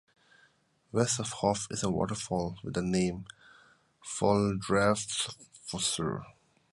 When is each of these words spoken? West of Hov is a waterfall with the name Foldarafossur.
West 0.91 1.19
of 1.19 1.29
Hov 1.29 1.67
is 1.69 1.83
a 1.83 1.91
waterfall 1.91 2.57
with 2.63 2.73
the 2.73 2.81
name 2.81 3.25
Foldarafossur. 4.03 6.23